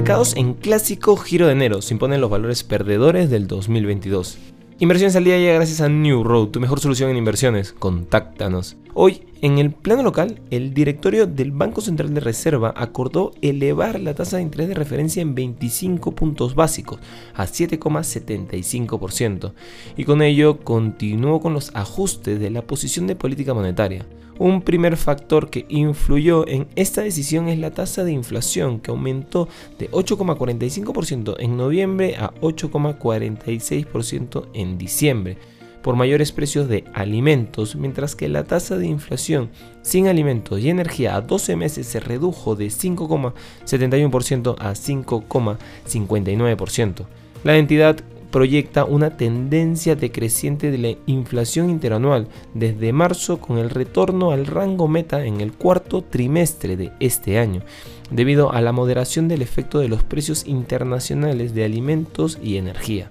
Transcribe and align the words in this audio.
Mercados 0.00 0.34
en 0.34 0.54
clásico 0.54 1.14
giro 1.14 1.46
de 1.46 1.52
enero 1.52 1.82
se 1.82 1.92
imponen 1.92 2.22
los 2.22 2.30
valores 2.30 2.64
perdedores 2.64 3.28
del 3.28 3.46
2022. 3.46 4.38
Inversiones 4.78 5.14
al 5.14 5.24
día 5.24 5.36
llega 5.36 5.56
gracias 5.56 5.82
a 5.82 5.90
New 5.90 6.24
Road, 6.24 6.48
tu 6.48 6.58
mejor 6.58 6.80
solución 6.80 7.10
en 7.10 7.18
inversiones. 7.18 7.74
Contáctanos. 7.74 8.78
Hoy, 8.94 9.24
en 9.42 9.58
el 9.58 9.72
plano 9.72 10.02
local, 10.02 10.40
el 10.50 10.72
directorio 10.72 11.26
del 11.26 11.52
Banco 11.52 11.82
Central 11.82 12.14
de 12.14 12.20
Reserva 12.20 12.72
acordó 12.78 13.32
elevar 13.42 14.00
la 14.00 14.14
tasa 14.14 14.38
de 14.38 14.44
interés 14.44 14.68
de 14.68 14.74
referencia 14.74 15.20
en 15.20 15.34
25 15.34 16.12
puntos 16.12 16.54
básicos 16.54 16.98
a 17.34 17.44
7,75% 17.44 19.52
y 19.98 20.04
con 20.04 20.22
ello 20.22 20.60
continuó 20.60 21.42
con 21.42 21.52
los 21.52 21.76
ajustes 21.76 22.40
de 22.40 22.48
la 22.48 22.62
posición 22.62 23.06
de 23.06 23.16
política 23.16 23.52
monetaria. 23.52 24.06
Un 24.40 24.62
primer 24.62 24.96
factor 24.96 25.50
que 25.50 25.66
influyó 25.68 26.48
en 26.48 26.66
esta 26.74 27.02
decisión 27.02 27.50
es 27.50 27.58
la 27.58 27.72
tasa 27.72 28.04
de 28.04 28.12
inflación 28.12 28.80
que 28.80 28.90
aumentó 28.90 29.50
de 29.78 29.90
8,45% 29.90 31.36
en 31.38 31.58
noviembre 31.58 32.16
a 32.16 32.32
8,46% 32.40 34.46
en 34.54 34.78
diciembre 34.78 35.36
por 35.82 35.94
mayores 35.94 36.32
precios 36.32 36.70
de 36.70 36.84
alimentos, 36.94 37.76
mientras 37.76 38.16
que 38.16 38.30
la 38.30 38.44
tasa 38.44 38.78
de 38.78 38.86
inflación 38.86 39.50
sin 39.82 40.06
alimentos 40.06 40.58
y 40.58 40.70
energía 40.70 41.16
a 41.16 41.20
12 41.20 41.56
meses 41.56 41.86
se 41.86 42.00
redujo 42.00 42.56
de 42.56 42.68
5,71% 42.68 44.56
a 44.58 44.72
5,59%. 44.72 47.04
La 47.44 47.58
entidad 47.58 47.98
proyecta 48.30 48.84
una 48.84 49.16
tendencia 49.16 49.96
decreciente 49.96 50.70
de 50.70 50.78
la 50.78 50.96
inflación 51.06 51.70
interanual 51.70 52.28
desde 52.54 52.92
marzo 52.92 53.38
con 53.40 53.58
el 53.58 53.70
retorno 53.70 54.30
al 54.30 54.46
rango 54.46 54.88
meta 54.88 55.24
en 55.24 55.40
el 55.40 55.52
cuarto 55.52 56.02
trimestre 56.02 56.76
de 56.76 56.92
este 57.00 57.38
año, 57.38 57.62
debido 58.10 58.52
a 58.52 58.60
la 58.60 58.72
moderación 58.72 59.28
del 59.28 59.42
efecto 59.42 59.78
de 59.78 59.88
los 59.88 60.02
precios 60.02 60.46
internacionales 60.46 61.54
de 61.54 61.64
alimentos 61.64 62.38
y 62.42 62.56
energía. 62.56 63.10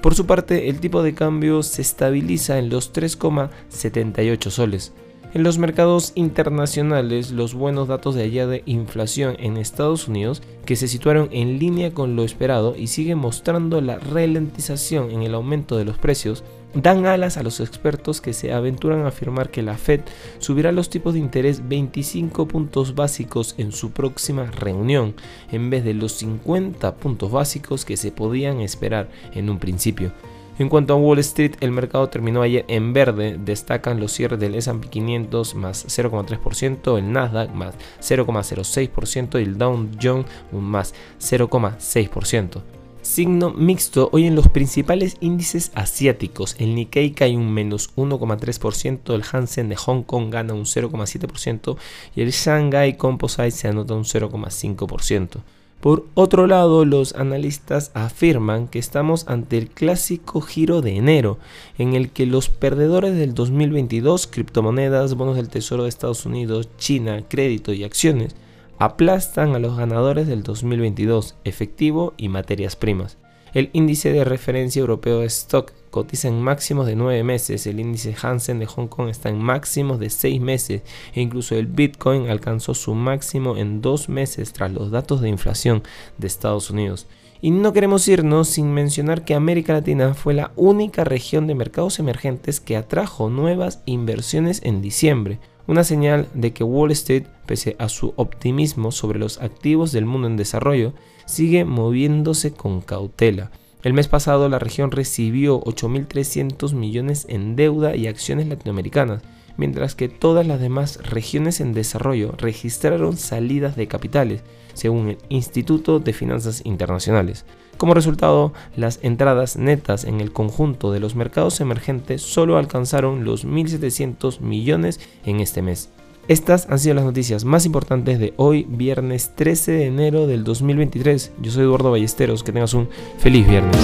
Por 0.00 0.14
su 0.14 0.26
parte, 0.26 0.68
el 0.68 0.78
tipo 0.78 1.02
de 1.02 1.14
cambio 1.14 1.62
se 1.62 1.82
estabiliza 1.82 2.58
en 2.58 2.68
los 2.68 2.92
3,78 2.92 4.50
soles. 4.50 4.92
En 5.34 5.42
los 5.42 5.58
mercados 5.58 6.12
internacionales, 6.14 7.32
los 7.32 7.52
buenos 7.52 7.86
datos 7.86 8.14
de 8.14 8.22
allá 8.22 8.46
de 8.46 8.62
inflación 8.64 9.36
en 9.38 9.58
Estados 9.58 10.08
Unidos, 10.08 10.42
que 10.64 10.74
se 10.74 10.88
situaron 10.88 11.28
en 11.32 11.58
línea 11.58 11.92
con 11.92 12.16
lo 12.16 12.24
esperado 12.24 12.74
y 12.74 12.86
siguen 12.86 13.18
mostrando 13.18 13.82
la 13.82 13.98
ralentización 13.98 15.10
en 15.10 15.22
el 15.22 15.34
aumento 15.34 15.76
de 15.76 15.84
los 15.84 15.98
precios, 15.98 16.44
dan 16.72 17.04
alas 17.04 17.36
a 17.36 17.42
los 17.42 17.60
expertos 17.60 18.22
que 18.22 18.32
se 18.32 18.54
aventuran 18.54 19.02
a 19.02 19.08
afirmar 19.08 19.50
que 19.50 19.62
la 19.62 19.76
Fed 19.76 20.00
subirá 20.38 20.72
los 20.72 20.88
tipos 20.88 21.12
de 21.12 21.20
interés 21.20 21.68
25 21.68 22.48
puntos 22.48 22.94
básicos 22.94 23.54
en 23.58 23.70
su 23.70 23.90
próxima 23.90 24.46
reunión, 24.46 25.14
en 25.52 25.68
vez 25.68 25.84
de 25.84 25.92
los 25.92 26.12
50 26.12 26.96
puntos 26.96 27.30
básicos 27.30 27.84
que 27.84 27.98
se 27.98 28.12
podían 28.12 28.60
esperar 28.60 29.10
en 29.34 29.50
un 29.50 29.58
principio. 29.58 30.10
En 30.58 30.68
cuanto 30.68 30.92
a 30.92 30.96
Wall 30.96 31.20
Street, 31.20 31.52
el 31.60 31.70
mercado 31.70 32.08
terminó 32.08 32.42
ayer 32.42 32.64
en 32.66 32.92
verde. 32.92 33.38
Destacan 33.38 34.00
los 34.00 34.10
cierres 34.10 34.40
del 34.40 34.56
S&P 34.56 34.88
500 34.88 35.54
más 35.54 35.86
0,3%, 35.86 36.98
el 36.98 37.12
Nasdaq 37.12 37.54
más 37.54 37.76
0,06% 38.00 39.38
y 39.38 39.44
el 39.44 39.56
Dow 39.56 39.88
Jones 40.02 40.26
más 40.50 40.94
0,6%. 41.20 42.62
Signo 43.02 43.50
mixto 43.50 44.10
hoy 44.12 44.26
en 44.26 44.34
los 44.34 44.48
principales 44.48 45.16
índices 45.20 45.70
asiáticos. 45.76 46.56
El 46.58 46.74
Nikkei 46.74 47.12
cae 47.12 47.36
un 47.36 47.54
menos 47.54 47.94
1,3%, 47.94 49.14
el 49.14 49.22
Hansen 49.30 49.68
de 49.68 49.76
Hong 49.76 50.02
Kong 50.02 50.28
gana 50.28 50.54
un 50.54 50.64
0,7% 50.64 51.76
y 52.16 52.22
el 52.22 52.32
Shanghai 52.32 52.96
Composite 52.96 53.52
se 53.52 53.68
anota 53.68 53.94
un 53.94 54.04
0,5%. 54.04 55.38
Por 55.80 56.06
otro 56.14 56.48
lado, 56.48 56.84
los 56.84 57.14
analistas 57.14 57.92
afirman 57.94 58.66
que 58.66 58.80
estamos 58.80 59.28
ante 59.28 59.58
el 59.58 59.68
clásico 59.70 60.40
giro 60.40 60.82
de 60.82 60.96
enero, 60.96 61.38
en 61.78 61.94
el 61.94 62.10
que 62.10 62.26
los 62.26 62.48
perdedores 62.48 63.16
del 63.16 63.32
2022, 63.32 64.26
criptomonedas, 64.26 65.14
bonos 65.14 65.36
del 65.36 65.48
Tesoro 65.48 65.84
de 65.84 65.88
Estados 65.88 66.26
Unidos, 66.26 66.68
China, 66.78 67.22
crédito 67.28 67.72
y 67.72 67.84
acciones, 67.84 68.34
aplastan 68.78 69.54
a 69.54 69.60
los 69.60 69.76
ganadores 69.76 70.26
del 70.26 70.42
2022, 70.42 71.36
efectivo 71.44 72.12
y 72.16 72.28
materias 72.28 72.74
primas. 72.74 73.16
El 73.54 73.70
índice 73.72 74.12
de 74.12 74.24
referencia 74.24 74.80
europeo 74.80 75.20
de 75.20 75.26
stock 75.26 75.72
cotiza 75.90 76.28
en 76.28 76.40
máximos 76.42 76.86
de 76.86 76.96
9 76.96 77.24
meses, 77.24 77.66
el 77.66 77.80
índice 77.80 78.14
Hansen 78.20 78.58
de 78.58 78.66
Hong 78.66 78.88
Kong 78.88 79.08
está 79.08 79.30
en 79.30 79.38
máximos 79.38 79.98
de 79.98 80.10
6 80.10 80.40
meses. 80.40 80.82
E 81.14 81.20
incluso 81.20 81.54
el 81.54 81.66
Bitcoin 81.66 82.28
alcanzó 82.28 82.74
su 82.74 82.94
máximo 82.94 83.56
en 83.56 83.80
2 83.80 84.08
meses 84.08 84.52
tras 84.52 84.72
los 84.72 84.90
datos 84.90 85.20
de 85.20 85.30
inflación 85.30 85.82
de 86.18 86.26
Estados 86.26 86.70
Unidos. 86.70 87.06
Y 87.40 87.52
no 87.52 87.72
queremos 87.72 88.06
irnos 88.08 88.48
sin 88.48 88.74
mencionar 88.74 89.24
que 89.24 89.34
América 89.34 89.72
Latina 89.72 90.12
fue 90.14 90.34
la 90.34 90.50
única 90.56 91.04
región 91.04 91.46
de 91.46 91.54
mercados 91.54 92.00
emergentes 92.00 92.60
que 92.60 92.76
atrajo 92.76 93.30
nuevas 93.30 93.80
inversiones 93.86 94.60
en 94.64 94.82
diciembre, 94.82 95.38
una 95.68 95.84
señal 95.84 96.26
de 96.32 96.52
que 96.52 96.64
Wall 96.64 96.90
Street, 96.92 97.26
pese 97.46 97.76
a 97.78 97.88
su 97.88 98.14
optimismo 98.16 98.90
sobre 98.90 99.18
los 99.18 99.40
activos 99.40 99.92
del 99.92 100.06
mundo 100.06 100.26
en 100.26 100.38
desarrollo, 100.38 100.94
sigue 101.26 101.64
moviéndose 101.66 102.52
con 102.52 102.80
cautela. 102.80 103.50
El 103.84 103.92
mes 103.92 104.08
pasado 104.08 104.48
la 104.48 104.58
región 104.58 104.90
recibió 104.90 105.60
8.300 105.60 106.72
millones 106.72 107.26
en 107.28 107.54
deuda 107.54 107.94
y 107.94 108.06
acciones 108.06 108.48
latinoamericanas, 108.48 109.22
mientras 109.58 109.94
que 109.94 110.08
todas 110.08 110.46
las 110.46 110.60
demás 110.60 110.98
regiones 111.02 111.60
en 111.60 111.74
desarrollo 111.74 112.32
registraron 112.38 113.18
salidas 113.18 113.76
de 113.76 113.88
capitales, 113.88 114.40
según 114.72 115.10
el 115.10 115.18
Instituto 115.28 115.98
de 115.98 116.14
Finanzas 116.14 116.62
Internacionales. 116.64 117.44
Como 117.76 117.94
resultado, 117.94 118.54
las 118.76 118.98
entradas 119.02 119.56
netas 119.56 120.04
en 120.04 120.20
el 120.20 120.32
conjunto 120.32 120.90
de 120.90 121.00
los 121.00 121.14
mercados 121.14 121.60
emergentes 121.60 122.22
solo 122.22 122.56
alcanzaron 122.56 123.24
los 123.24 123.46
1.700 123.46 124.40
millones 124.40 125.00
en 125.26 125.40
este 125.40 125.60
mes. 125.60 125.90
Estas 126.28 126.68
han 126.68 126.78
sido 126.78 126.94
las 126.94 127.04
noticias 127.04 127.44
más 127.44 127.64
importantes 127.66 128.18
de 128.18 128.34
hoy, 128.36 128.66
viernes 128.68 129.34
13 129.34 129.72
de 129.72 129.86
enero 129.86 130.26
del 130.26 130.44
2023. 130.44 131.32
Yo 131.40 131.50
soy 131.50 131.62
Eduardo 131.62 131.90
Ballesteros, 131.90 132.42
que 132.42 132.52
tengas 132.52 132.74
un 132.74 132.88
feliz 133.18 133.48
viernes. 133.48 133.76